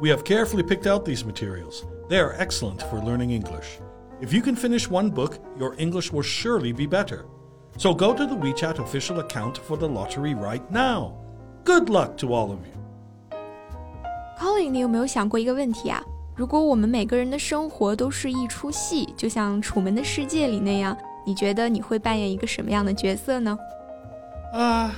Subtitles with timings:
[0.00, 1.84] we have carefully picked out these materials.
[2.08, 3.80] They are excellent for learning English.
[4.20, 7.26] If you can finish one book, your English will surely be better.
[7.76, 11.12] So go to the WeChat official account for the lottery right now.
[11.64, 12.74] Good luck to all of you.
[14.38, 16.02] Colin，你有没有想过一个问题啊？
[16.34, 20.96] 如果我们每个人的生活都是一出戏，就像《楚门的世界》里那样，
[21.26, 23.58] 你觉得你会扮演一个什么样的角色呢？
[24.54, 24.90] Ah, uh,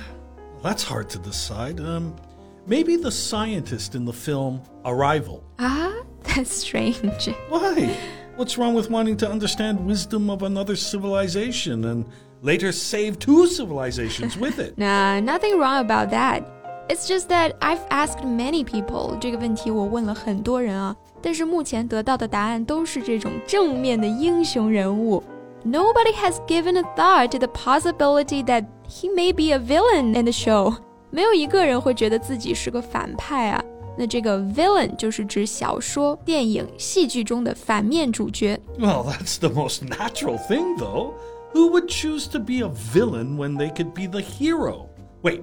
[0.63, 1.79] that's hard to decide.
[1.79, 2.13] Um,
[2.67, 5.43] Maybe the scientist in the film Arrival.
[5.59, 5.93] Ah,
[6.23, 7.29] that's strange.
[7.49, 7.95] Why?
[8.37, 12.05] What's wrong with wanting to understand wisdom of another civilization and
[12.41, 14.77] later save two civilizations with it?
[14.77, 16.43] nah, nothing wrong about that.
[16.89, 25.23] It's just that I've asked many people 这个问题，我问了很多人啊，但是目前得到的答案都是这种正面的英雄人物。
[25.63, 30.31] Nobody has given a thought to the possibility that he may be a villain in the
[30.31, 30.75] show.
[31.09, 33.63] 没有一个人会觉得自己是个反派啊。
[33.97, 38.59] 那这个 villain 就是指小说、电影、戏剧中的反面主角。
[38.79, 41.13] Well, that's the most natural thing, though.
[41.53, 44.85] Who would choose to be a villain when they could be the hero?
[45.21, 45.41] Wait,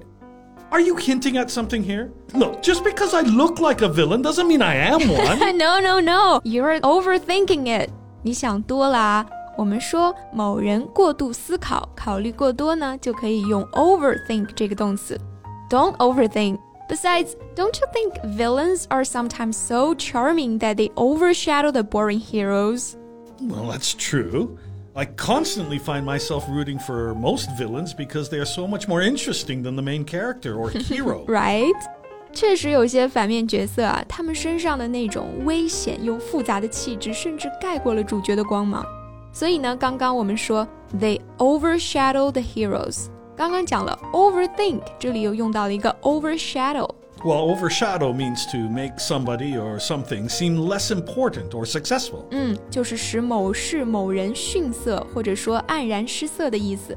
[0.71, 2.09] are you hinting at something here?
[2.33, 5.55] Look, just because I look like a villain doesn't mean I am one.
[5.55, 6.41] no, no, no.
[6.43, 7.91] You're overthinking it.
[8.23, 9.25] 你想多了啊。
[9.55, 15.19] 我们说某人过度思考、考虑过多呢，就可以用 overthink 这个动词。
[15.73, 16.59] don't overthink.
[16.87, 22.97] Besides, don't you think villains are sometimes so charming that they overshadow the boring heroes?
[23.39, 24.57] Well, that's true.
[24.95, 29.61] I constantly find myself rooting for most villains because they are so much more interesting
[29.61, 31.23] than the main character or hero.
[31.27, 31.75] right?
[32.33, 38.83] 确实有些反面角色啊，他们身上的那种危险又复杂的气质，甚至盖过了主角的光芒。
[39.31, 40.67] 所以呢，刚刚我们说
[40.99, 43.05] they overshadow the heroes，
[43.36, 46.88] 刚刚讲了 overthink，这里又用到了一个 overshadow。
[47.24, 52.26] Well, overshadow means to make somebody or something seem less important or successful.
[52.30, 56.96] 嗯，就是使某事某人逊色或者说黯然失色的意思。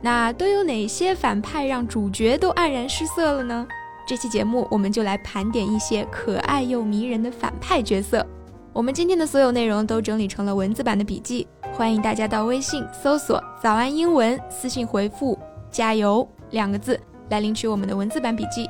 [0.00, 3.66] 那都有哪些反派让主角都黯然失色了呢？
[4.06, 8.24] 这期节目我们就来盘点一些可爱又迷人的反派角色。
[8.72, 15.38] 我们今天的所有内容都整理成了文字版的笔记，欢迎大家到微信搜索“早安英文”，私信回复。
[15.71, 16.99] 加油两个字
[17.29, 18.69] 来领取我们的文字版笔记。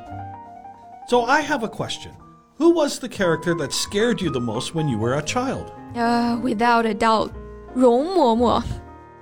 [1.09, 2.12] So I have a question.
[2.57, 5.66] Who was the character that scared you the most when you were a child?
[5.95, 7.29] Uh, without a doubt,
[7.73, 8.62] 容嬷嬷。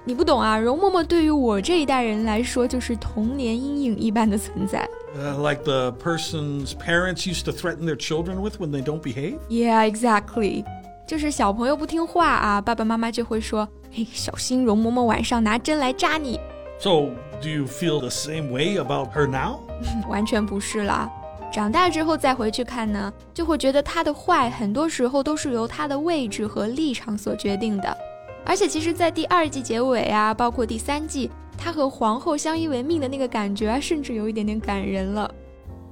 [0.07, 4.87] 你不懂啊，容嬷嬷对于我这一代人来说就是童年阴影一般的存在。
[5.17, 9.39] Uh, like the person's parents used to threaten their children with when they don't behave?
[9.49, 10.63] Yeah, exactly.
[11.07, 16.39] 就是小朋友不听话啊，爸爸妈妈就会说：“嘿，小心容嬷嬷晚上拿针来扎你。”
[16.79, 17.09] So,
[17.41, 19.59] do you feel the same way about her now?
[20.07, 21.09] 完全不是啦。
[21.51, 27.97] 长大之后再回去看呢，就会觉得她的坏很多时候都是由她的位置和立场所决定的。
[28.45, 35.31] 而且，其实，在第二季结尾啊，包括第三季，她和皇后相依为命的那个感觉啊，甚至有一点点感人了。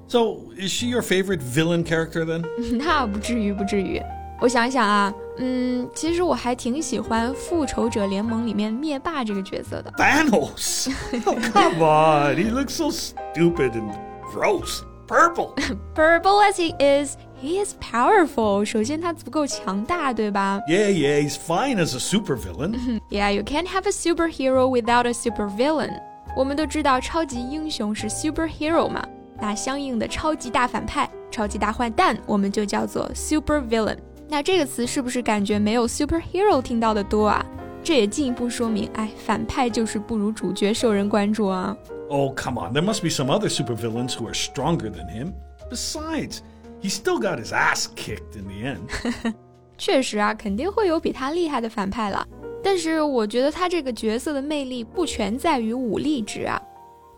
[0.07, 2.45] So, is she your favorite villain character then?
[2.77, 4.01] 那不至于，不至于。
[4.41, 9.91] 我想一想啊，嗯，其实我还挺喜欢《复仇者联盟》里面灭霸这个角色的。
[9.97, 10.91] Thanos,
[11.25, 13.93] oh, come on, he looks so stupid and
[14.33, 14.81] gross.
[15.05, 15.53] Purple.
[15.93, 18.65] Purple as he is, he is powerful.
[18.65, 20.59] 首先他足够强大，对吧？
[20.67, 22.99] Yeah, yeah, he's fine as a supervillain.
[23.09, 25.91] yeah, you can't have a superhero without a supervillain.
[26.35, 29.05] 我们都知道超级英雄是 superhero 嘛，
[29.39, 33.97] 那相应的超级大反派、超级大坏蛋，我们就叫做 supervillain。
[34.28, 37.44] 那这个词是不是感觉没有 superhero 听到的多啊？
[37.82, 41.74] 这也进一步说明，哎，反派就是不如主角受人关注啊。
[42.10, 45.32] Oh, come on, there must be some other supervillains who are stronger than him.
[45.70, 46.40] Besides,
[46.82, 49.32] he still got his ass kicked in the end.
[49.78, 52.26] 确实啊，肯定会有比他厉害的反派了。
[52.62, 56.60] 但是我觉得他这个角色的魅力不全在于武力值啊。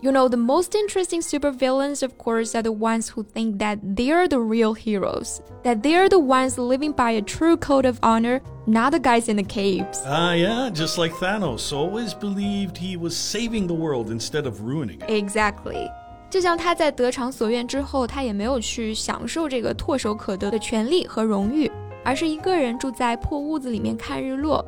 [0.01, 4.27] You know, the most interesting supervillains, of course, are the ones who think that they're
[4.27, 8.91] the real heroes, that they're the ones living by a true code of honor, not
[8.91, 10.03] the guys in the caves.
[10.05, 14.61] Ah, uh, yeah, just like Thanos always believed he was saving the world instead of
[14.61, 15.09] ruining it.
[15.09, 15.89] Exactly.
[16.29, 21.71] 就像他在得偿所愿之后，他也没有去享受这个唾手可得的权利和荣誉，
[22.03, 24.63] 而是一个人住在破屋子里面看日落。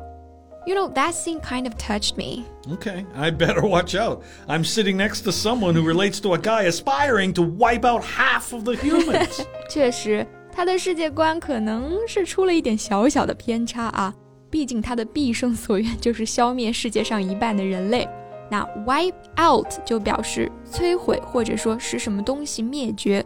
[0.66, 2.44] You know, that scene kind of touched me.
[2.72, 4.22] Okay, I better watch out.
[4.46, 8.52] I'm sitting next to someone who relates to a guy aspiring to wipe out half
[8.52, 9.46] of the humans.
[9.70, 14.14] 确实，他的世界观可能是出了一点小小的偏差啊。
[14.50, 18.06] 毕竟他的毕生所愿就是消灭世界上一半的人类。
[18.50, 23.24] 那 wipe out 就表示摧毁或者说使什么东西灭绝。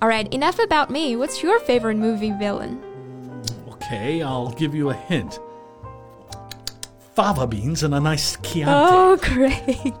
[0.00, 1.16] Alright, enough about me.
[1.16, 2.78] What's your favorite movie villain?
[3.72, 5.38] Okay, I'll give you a hint.
[7.14, 8.72] Fava beans and a nice Chianti.
[8.72, 9.92] Oh, great.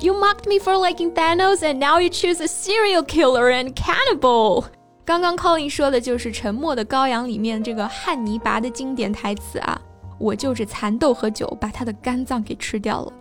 [0.00, 4.64] You mocked me for liking Thanos, and now you choose a serial killer and cannibal.
[5.04, 9.78] 刚刚 Colin 说的就是《沉默的羔羊》里面这个汉尼拔的经典台词啊，
[10.18, 13.12] 我就着蚕豆和酒把他的肝脏给吃掉了。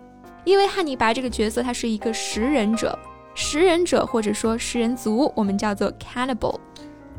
[0.46, 2.98] 因为汉尼拔这个角色他是一个食人者，
[3.34, 6.58] 食人者或者说食人族，我们叫做 cannibal。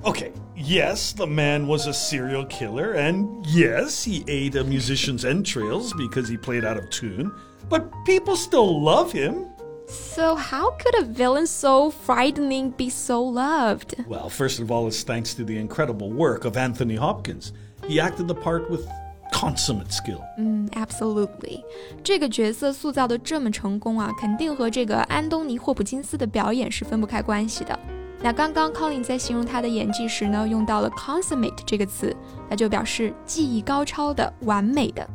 [0.05, 5.94] Okay, yes, the man was a serial killer, and yes, he ate a musician's entrails
[5.94, 7.32] because he played out of tune,
[7.70, 9.46] but people still love him.
[9.87, 13.94] So, how could a villain so frightening be so loved?
[14.06, 17.52] Well, first of all, it's thanks to the incredible work of Anthony Hopkins.
[17.87, 18.87] He acted the part with
[19.32, 20.22] consummate skill.
[20.37, 21.64] 嗯，absolutely，
[22.02, 27.78] 这个角色塑造的这么成功啊，肯定和这个安东尼·霍普金斯的表演是分不开关系的。
[28.22, 32.16] 那刚刚 Colin 在形容他的演技时呢，用到了 consummate 这个词，
[32.49, 35.06] 那就表示技艺高超的、完美的。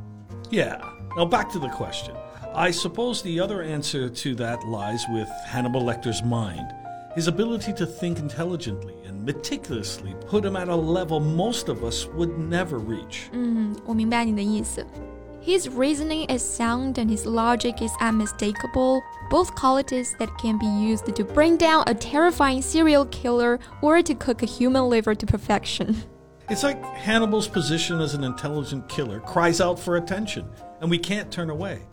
[0.51, 0.77] Yeah.
[1.17, 2.13] Now back to the question.
[2.53, 6.67] I suppose the other answer to that lies with Hannibal Lecter's mind.
[7.15, 12.07] His ability to think intelligently and meticulously put him at a level most of us
[12.15, 13.29] would never reach.
[13.31, 14.85] 嗯，我明白你的意思。
[15.43, 21.05] his reasoning is sound and his logic is unmistakable, both qualities that can be used
[21.15, 25.95] to bring down a terrifying serial killer or to cook a human liver to perfection.
[26.49, 30.45] It's like Hannibal's position as an intelligent killer cries out for attention,
[30.81, 31.83] and we can't turn away.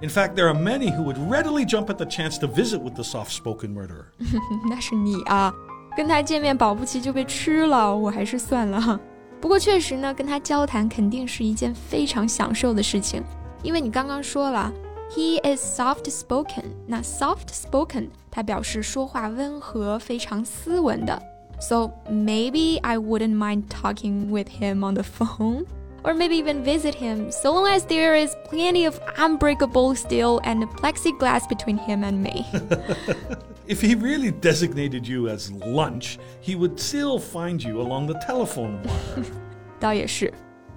[0.00, 2.94] In fact, there are many who would readily jump at the chance to visit with
[2.94, 4.06] the soft spoken murderer.
[4.68, 5.52] 那是你啊，
[5.96, 8.98] 跟他见面保不齐就被吃了，我还是算了。
[9.42, 13.22] 不过确实呢，跟他交谈肯定是一件非常享受的事情，
[13.62, 14.72] 因为你刚刚说了，
[15.10, 16.64] he is soft spoken。
[16.86, 21.22] 那 soft spoken 它表示说话温和、非常斯文的。
[21.60, 25.64] So maybe I wouldn't mind talking with him on the phone.
[26.04, 30.64] Or maybe even visit him, so long as there is plenty of unbreakable steel and
[30.76, 32.46] plexiglass between him and me.
[33.66, 38.78] If he really designated you as lunch, he would still find you along the telephone
[38.82, 39.24] wire.
[39.78, 40.32] 倒也是，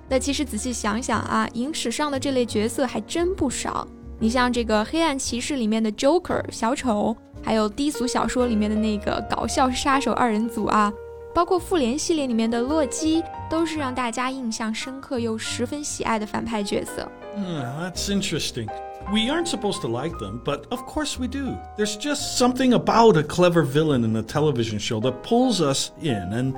[0.09, 3.87] 那其实仔细想想啊，影史上的这类角色还真不少。
[4.19, 10.93] 你像这个《黑暗骑士》里面的 Joker 小丑，还有低俗小说里面的那个搞笑杀手二人组啊，
[11.33, 17.09] 包括复联系列里面的洛基，都是让大家印象深刻又十分喜爱的反派角色。
[17.35, 18.67] Mm, that's interesting.
[19.11, 21.57] We aren't supposed to like them, but of course we do.
[21.75, 26.33] There's just something about a clever villain in a television show that pulls us in
[26.33, 26.57] and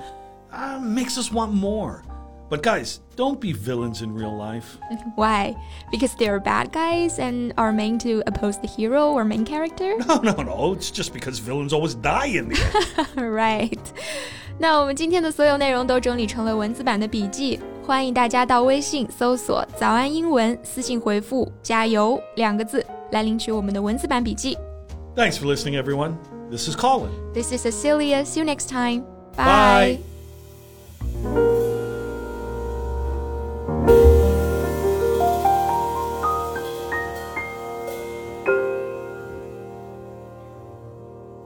[0.52, 2.04] uh, makes us want more.
[2.50, 4.78] But guys, don't be villains in real life.
[5.16, 5.56] Why?
[5.90, 9.98] Because they're bad guys and are meant to oppose the hero or main character?
[10.06, 10.74] No, no, no.
[10.74, 13.34] It's just because villains always die in the end.
[13.34, 13.94] right.
[14.60, 24.58] 那我们今天的所有内容都整理成了文字版的笔记， 欢迎大家到微信搜索“早安英文”，私信回复“加油”两个字来领取我们的文字版笔记。
[25.16, 26.16] Thanks for listening, everyone.
[26.50, 27.10] This is Colin.
[27.34, 28.24] This is Cecilia.
[28.24, 29.04] See you next time.
[29.36, 30.00] Bye.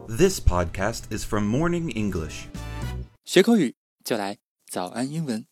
[0.08, 2.46] This podcast is from Morning English.
[3.26, 4.38] 学口语就来
[4.70, 5.48] 早安英文。